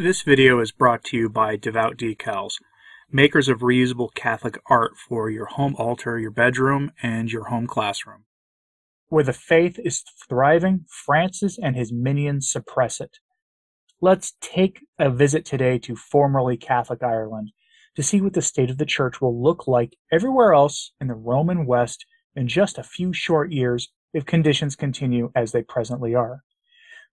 [0.00, 2.54] This video is brought to you by Devout Decals,
[3.12, 8.24] makers of reusable Catholic art for your home altar, your bedroom, and your home classroom.
[9.08, 13.18] Where the faith is thriving, Francis and his minions suppress it.
[14.00, 17.52] Let's take a visit today to formerly Catholic Ireland
[17.94, 21.14] to see what the state of the church will look like everywhere else in the
[21.14, 26.40] Roman West in just a few short years if conditions continue as they presently are.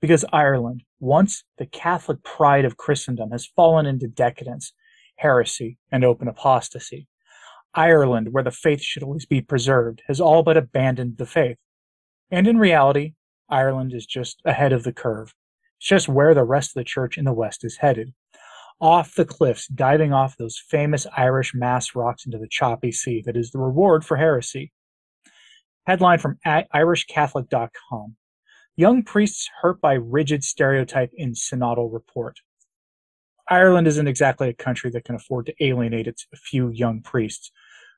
[0.00, 4.72] Because Ireland, once the Catholic pride of Christendom, has fallen into decadence,
[5.16, 7.08] heresy, and open apostasy.
[7.74, 11.58] Ireland, where the faith should always be preserved, has all but abandoned the faith.
[12.30, 13.14] And in reality,
[13.48, 15.34] Ireland is just ahead of the curve.
[15.78, 18.12] It's just where the rest of the church in the West is headed.
[18.80, 23.36] Off the cliffs, diving off those famous Irish mass rocks into the choppy sea that
[23.36, 24.72] is the reward for heresy.
[25.86, 28.16] Headline from IrishCatholic.com
[28.78, 32.40] Young priests hurt by rigid stereotype in synodal report.
[33.48, 37.50] Ireland isn't exactly a country that can afford to alienate its few young priests,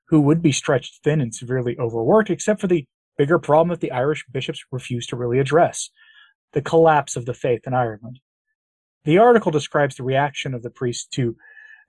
[0.07, 2.87] who would be stretched thin and severely overworked, except for the
[3.17, 5.91] bigger problem that the Irish bishops refuse to really address
[6.53, 8.21] the collapse of the faith in Ireland.
[9.05, 11.37] The article describes the reaction of the priests to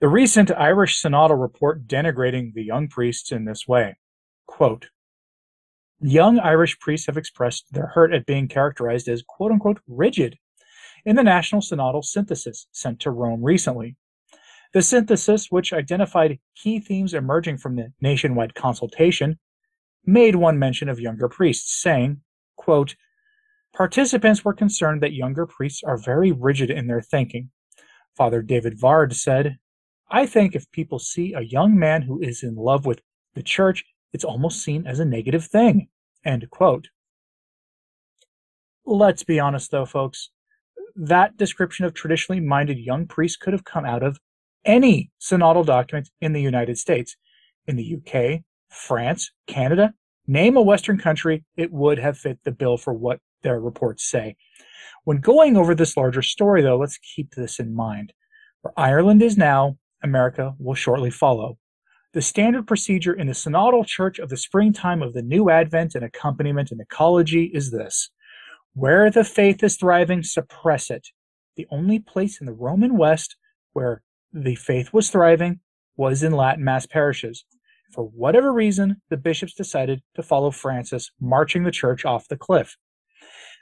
[0.01, 3.97] the recent Irish synodal report denigrating the young priests in this way.
[4.47, 4.87] Quote,
[6.01, 10.37] Young Irish priests have expressed their hurt at being characterized as quote unquote rigid
[11.05, 13.97] in the National Synodal Synthesis sent to Rome recently.
[14.73, 19.39] The synthesis, which identified key themes emerging from the nationwide consultation,
[20.05, 22.21] made one mention of younger priests, saying,
[22.55, 22.95] quote,
[23.75, 27.49] Participants were concerned that younger priests are very rigid in their thinking.
[28.15, 29.57] Father David Vard said,
[30.09, 33.01] I think if people see a young man who is in love with
[33.35, 35.87] the church it's almost seen as a negative thing.
[36.25, 36.89] End quote.
[38.85, 40.31] Let's be honest, though, folks.
[40.95, 44.19] That description of traditionally minded young priests could have come out of
[44.65, 47.15] any synodal document in the United States.
[47.67, 49.93] In the UK, France, Canada,
[50.25, 54.35] name a Western country, it would have fit the bill for what their reports say.
[55.03, 58.11] When going over this larger story, though, let's keep this in mind.
[58.61, 61.58] Where Ireland is now, America will shortly follow.
[62.11, 66.03] The standard procedure in the synodal church of the springtime of the new advent and
[66.03, 68.09] accompaniment and ecology is this
[68.73, 71.09] where the faith is thriving, suppress it.
[71.55, 73.35] The only place in the Roman West
[73.73, 74.01] where
[74.33, 75.59] the faith was thriving
[75.97, 77.45] was in Latin Mass parishes.
[77.93, 82.75] For whatever reason, the bishops decided to follow Francis, marching the church off the cliff.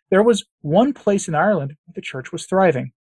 [0.10, 2.94] There was one place in Ireland where the church was thriving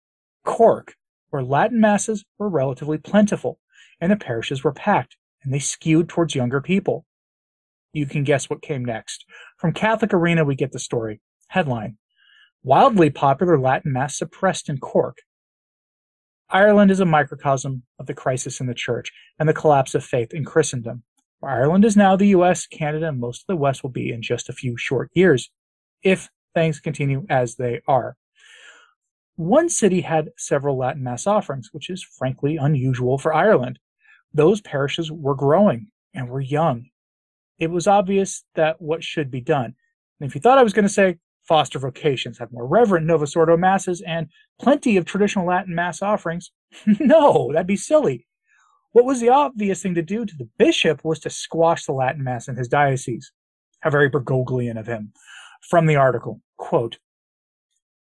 [0.44, 0.96] Cork,
[1.30, 3.60] where Latin Masses were relatively plentiful
[4.02, 7.06] and the parishes were packed and they skewed towards younger people.
[7.94, 9.26] You can guess what came next.
[9.58, 11.22] From Catholic Arena, we get the story.
[11.48, 11.98] Headline
[12.64, 15.20] Wildly popular Latin Mass suppressed in Cork.
[16.50, 20.34] Ireland is a microcosm of the crisis in the church and the collapse of faith
[20.34, 21.04] in Christendom.
[21.40, 24.22] Where Ireland is now the US, Canada, and most of the West will be in
[24.22, 25.52] just a few short years,
[26.02, 28.18] if things continue as they are.
[29.36, 33.80] One city had several Latin Mass offerings, which is frankly unusual for Ireland
[34.36, 36.86] those parishes were growing and were young.
[37.58, 39.74] It was obvious that what should be done.
[40.20, 43.36] And if you thought I was going to say foster vocations, have more reverent Novus
[43.36, 44.28] Ordo masses and
[44.60, 46.52] plenty of traditional Latin mass offerings,
[47.00, 48.28] no, that'd be silly.
[48.92, 52.24] What was the obvious thing to do to the bishop was to squash the Latin
[52.24, 53.32] mass in his diocese.
[53.82, 55.14] How very Bergoglian of him.
[55.70, 56.98] From the article, quote,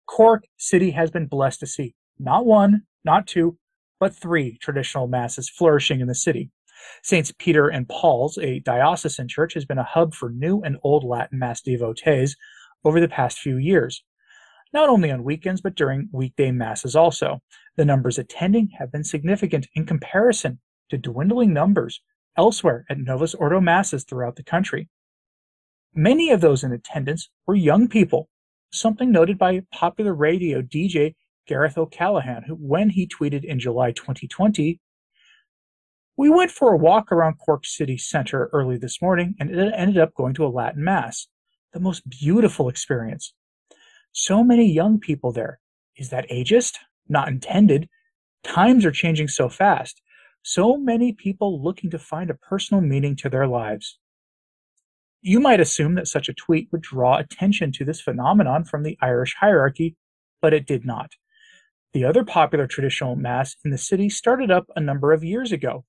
[0.07, 3.57] Cork City has been blessed to see not one, not two,
[4.03, 6.50] but three traditional masses flourishing in the city.
[7.03, 11.06] Saints Peter and Paul's, a diocesan church, has been a hub for new and old
[11.06, 12.36] Latin Mass devotees
[12.84, 14.03] over the past few years.
[14.74, 17.42] Not only on weekends, but during weekday Masses also.
[17.78, 20.59] The numbers attending have been significant in comparison
[20.90, 22.02] to dwindling numbers
[22.38, 24.90] elsewhere at Novus Ordo Masses throughout the country.
[25.96, 28.28] Many of those in attendance were young people,
[28.69, 31.16] something noted by popular radio DJ
[31.48, 34.80] Gareth O'Callaghan, who, when he tweeted in July 2020,
[36.16, 39.98] we went for a walk around Cork City Center early this morning and it ended
[39.98, 41.28] up going to a Latin Mass.
[41.74, 43.34] The most beautiful experience.
[44.12, 45.60] So many young people there.
[45.98, 46.75] Is that ageist?
[47.10, 47.89] Not intended.
[48.44, 50.01] Times are changing so fast.
[50.44, 53.98] So many people looking to find a personal meaning to their lives.
[55.22, 58.98] You might assume that such a tweet would draw attention to this phenomenon from the
[59.01, 59.96] Irish hierarchy,
[60.42, 61.12] but it did not.
[61.94, 65.86] The other popular traditional Mass in the city started up a number of years ago,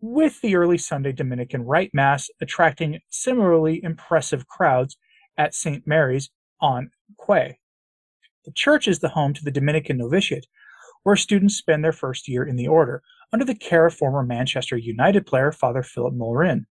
[0.00, 4.96] with the early Sunday Dominican Rite Mass attracting similarly impressive crowds
[5.36, 5.84] at St.
[5.84, 6.30] Mary's
[6.60, 6.90] on
[7.26, 7.58] Quay.
[8.44, 10.46] The church is the home to the Dominican novitiate,
[11.02, 13.02] where students spend their first year in the order,
[13.32, 16.66] under the care of former Manchester United player Father Philip Mulryne.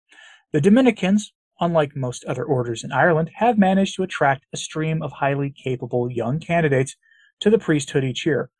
[0.53, 5.13] The Dominicans, unlike most other orders in Ireland, have managed to attract a stream of
[5.13, 6.97] highly capable young candidates
[7.41, 8.51] to the priesthood each year,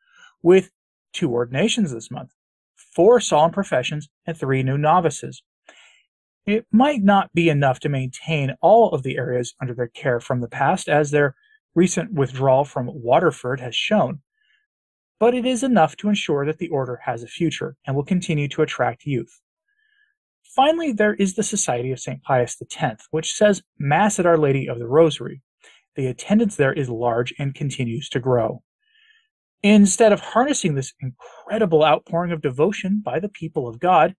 [0.41, 0.71] with
[1.13, 2.31] two ordinations this month,
[2.75, 5.43] four solemn professions, and three new novices.
[6.45, 10.41] It might not be enough to maintain all of the areas under their care from
[10.41, 11.35] the past, as their
[11.75, 14.21] recent withdrawal from Waterford has shown,
[15.19, 18.47] but it is enough to ensure that the order has a future and will continue
[18.47, 19.41] to attract youth.
[20.43, 22.23] Finally, there is the Society of St.
[22.23, 25.41] Pius X, which says Mass at Our Lady of the Rosary.
[25.97, 28.61] The attendance there is large and continues to grow.
[29.63, 34.15] Instead of harnessing this incredible outpouring of devotion by the people of God,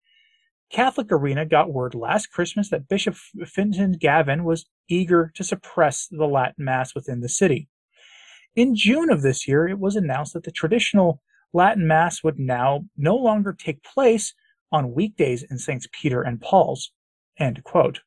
[0.71, 3.15] Catholic Arena got word last Christmas that Bishop
[3.47, 7.69] Fintan Gavin was eager to suppress the Latin Mass within the city.
[8.57, 11.23] In June of this year, it was announced that the traditional
[11.53, 14.35] Latin Mass would now no longer take place
[14.73, 16.93] on weekdays in Saints Peter and Paul's.
[17.39, 18.01] End quote.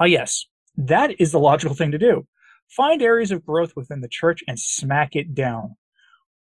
[0.00, 0.46] Ah, yes,
[0.76, 2.26] that is the logical thing to do.
[2.68, 5.76] Find areas of growth within the church and smack it down.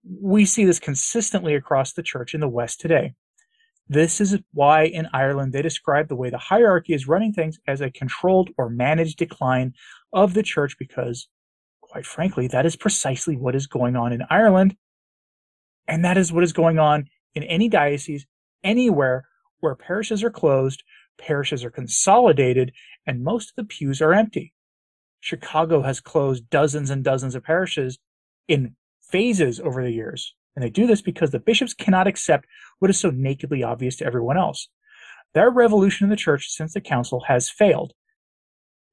[0.05, 3.15] We see this consistently across the church in the West today.
[3.89, 7.81] This is why in Ireland they describe the way the hierarchy is running things as
[7.81, 9.75] a controlled or managed decline
[10.13, 11.27] of the church because,
[11.81, 14.77] quite frankly, that is precisely what is going on in Ireland.
[15.89, 18.27] And that is what is going on in any diocese,
[18.63, 19.27] anywhere
[19.59, 20.85] where parishes are closed,
[21.21, 22.73] parishes are consolidated,
[23.07, 24.53] and most of the pews are empty.
[25.21, 27.99] Chicago has closed dozens and dozens of parishes
[28.49, 30.35] in phases over the years.
[30.57, 32.47] And they do this because the bishops cannot accept
[32.79, 34.69] what is so nakedly obvious to everyone else.
[35.35, 37.93] Their revolution in the church since the council has failed.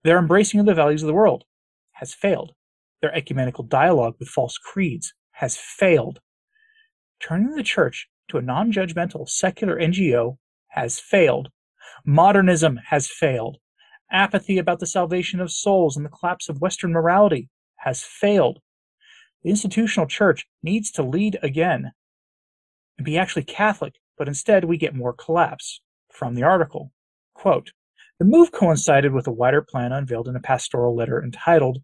[0.04, 1.46] Their embracing of the values of the world
[1.94, 2.54] has failed.
[3.02, 6.20] Their ecumenical dialogue with false creeds has failed.
[7.20, 10.38] Turning the church to a non judgmental secular NGO
[10.70, 11.50] has failed.
[12.06, 13.58] Modernism has failed.
[14.12, 18.60] Apathy about the salvation of souls and the collapse of Western morality has failed.
[19.44, 21.92] The institutional church needs to lead again
[22.98, 25.82] and be actually Catholic, but instead we get more collapse.
[26.12, 26.92] From the article
[27.34, 27.72] Quote,
[28.18, 31.84] The move coincided with a wider plan unveiled in a pastoral letter entitled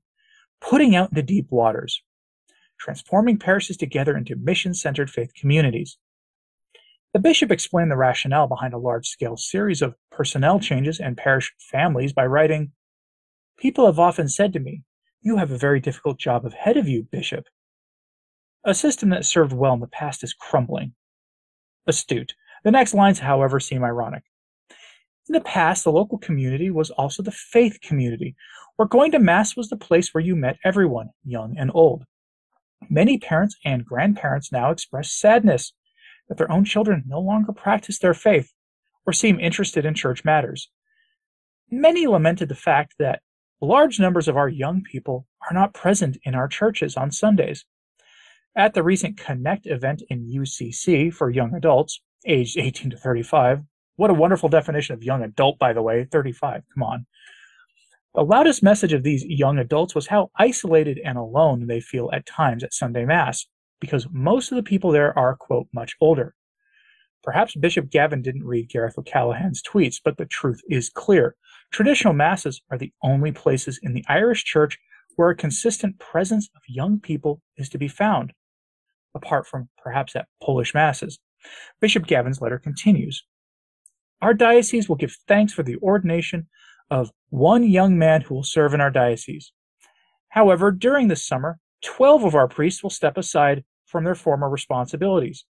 [0.59, 2.01] Putting Out into Deep Waters
[2.79, 5.97] Transforming Parishes Together into Mission Centered Faith Communities.
[7.13, 11.53] The bishop explained the rationale behind a large scale series of personnel changes and parish
[11.59, 12.71] families by writing
[13.55, 14.81] People have often said to me,
[15.21, 17.45] You have a very difficult job ahead of you, bishop.
[18.65, 20.95] A system that served well in the past is crumbling.
[21.85, 22.33] Astute.
[22.63, 24.23] The next lines, however, seem ironic.
[25.29, 28.35] In the past, the local community was also the faith community,
[28.75, 32.05] where going to Mass was the place where you met everyone, young and old.
[32.89, 35.73] Many parents and grandparents now express sadness
[36.27, 38.51] that their own children no longer practice their faith
[39.05, 40.69] or seem interested in church matters.
[41.69, 43.21] Many lamented the fact that
[43.61, 47.65] large numbers of our young people are not present in our churches on Sundays.
[48.55, 53.63] At the recent Connect event in UCC for young adults, aged 18 to 35,
[53.95, 57.05] what a wonderful definition of young adult, by the way, 35, come on.
[58.15, 62.27] The loudest message of these young adults was how isolated and alone they feel at
[62.27, 63.47] times at Sunday Mass
[63.83, 66.33] because most of the people there are, quote, much older.
[67.21, 71.35] Perhaps Bishop Gavin didn't read Gareth O'Callaghan's tweets, but the truth is clear.
[71.69, 74.79] Traditional masses are the only places in the Irish church
[75.17, 78.31] where a consistent presence of young people is to be found,
[79.13, 81.19] apart from perhaps at Polish masses.
[81.81, 83.25] Bishop Gavin's letter continues
[84.21, 86.47] Our diocese will give thanks for the ordination
[86.89, 89.51] of one young man who will serve in our diocese.
[90.29, 95.45] However, during this summer, 12 of our priests will step aside from their former responsibilities.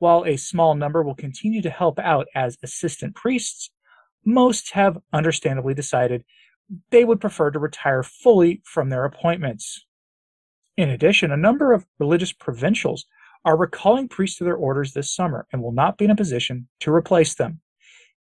[0.00, 3.70] While a small number will continue to help out as assistant priests,
[4.24, 6.24] most have understandably decided
[6.90, 9.86] they would prefer to retire fully from their appointments.
[10.76, 13.06] In addition, a number of religious provincials
[13.44, 16.66] are recalling priests to their orders this summer and will not be in a position
[16.80, 17.60] to replace them.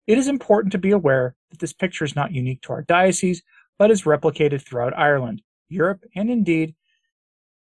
[0.05, 3.41] It is important to be aware that this picture is not unique to our diocese,
[3.79, 6.75] but is replicated throughout Ireland, Europe, and indeed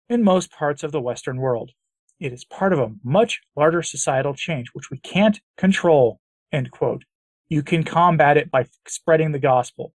[0.10, 1.72] in most parts of the Western world.
[2.20, 6.20] It is part of a much larger societal change which we can't control.
[6.52, 7.04] End quote.
[7.50, 9.94] You can combat it by spreading the gospel.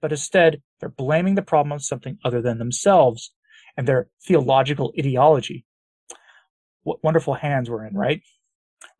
[0.00, 3.32] But instead, they're blaming the problem on something other than themselves
[3.76, 5.64] and their theological ideology.
[6.82, 8.22] What wonderful hands we're in, right?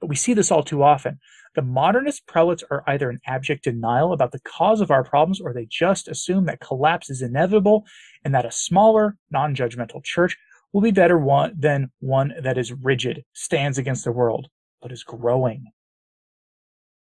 [0.00, 1.18] But we see this all too often.
[1.54, 5.52] The modernist prelates are either in abject denial about the cause of our problems or
[5.52, 7.84] they just assume that collapse is inevitable
[8.24, 10.36] and that a smaller, non judgmental church
[10.72, 14.48] will be better one, than one that is rigid, stands against the world,
[14.80, 15.72] but is growing.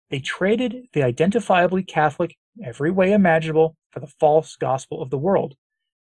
[0.09, 5.55] They traded the identifiably Catholic every way imaginable for the false gospel of the world,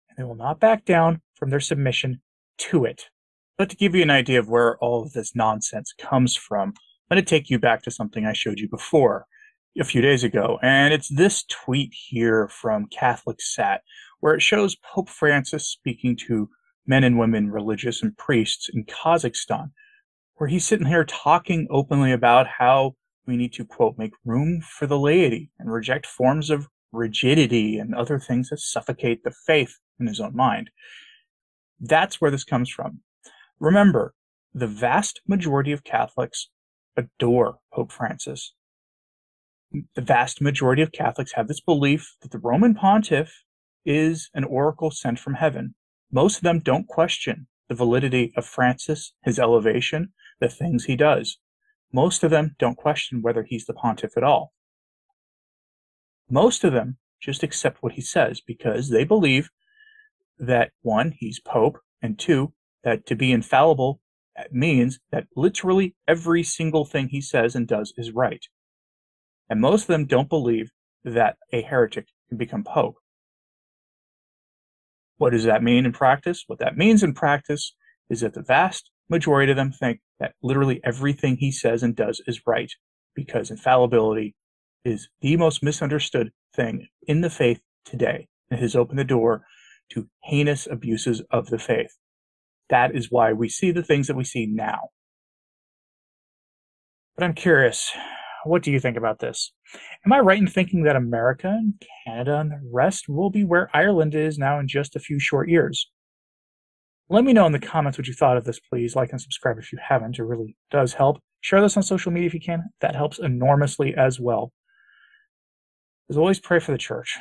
[0.09, 2.21] and they will not back down from their submission
[2.59, 3.09] to it.
[3.56, 6.75] But to give you an idea of where all of this nonsense comes from,
[7.11, 9.26] I'm going to take you back to something I showed you before
[9.78, 13.83] a few days ago, and it's this tweet here from Catholic Sat,
[14.21, 16.49] where it shows Pope Francis speaking to
[16.87, 19.71] men and women, religious and priests in Kazakhstan,
[20.37, 22.95] where he's sitting here talking openly about how
[23.26, 27.95] we need to, quote, make room for the laity and reject forms of rigidity and
[27.95, 30.71] other things that suffocate the faith in his own mind.
[31.81, 33.00] That's where this comes from.
[33.59, 34.14] Remember,
[34.53, 36.49] the vast majority of Catholics
[36.97, 38.53] adore Pope Francis.
[39.73, 43.43] The vast majority of Catholics have this belief that the Roman pontiff
[43.85, 45.75] is an oracle sent from heaven.
[46.14, 51.38] Most of them don't question the validity of Francis, his elevation, the things he does.
[51.92, 54.52] Most of them don't question whether he's the pontiff at all.
[56.30, 59.50] Most of them just accept what he says because they believe
[60.38, 62.52] that one, he's Pope, and two,
[62.85, 64.00] that to be infallible
[64.52, 68.47] means that literally every single thing he says and does is right.
[69.50, 70.71] And most of them don't believe
[71.04, 72.99] that a heretic can become Pope.
[75.18, 76.44] What does that mean in practice?
[76.47, 77.75] What that means in practice
[78.11, 82.21] is that the vast majority of them think that literally everything he says and does
[82.26, 82.73] is right
[83.14, 84.35] because infallibility
[84.85, 89.44] is the most misunderstood thing in the faith today and has opened the door
[89.90, 91.97] to heinous abuses of the faith.
[92.68, 94.88] That is why we see the things that we see now.
[97.16, 97.92] But I'm curious,
[98.45, 99.53] what do you think about this?
[100.05, 101.75] Am I right in thinking that America and
[102.07, 105.49] Canada and the rest will be where Ireland is now in just a few short
[105.49, 105.91] years?
[107.09, 108.97] Let me know in the comments what you thought of this, please.
[108.97, 110.19] Like and subscribe if you haven't.
[110.19, 111.19] It really does help.
[111.43, 112.71] Share this on social media if you can.
[112.81, 114.53] That helps enormously as well.
[116.09, 117.19] As always, pray for the church.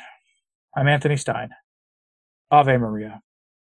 [0.76, 1.50] I'm Anthony Stine.
[2.50, 3.20] Ave Maria.